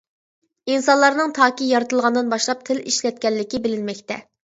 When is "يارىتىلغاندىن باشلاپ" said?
1.71-2.63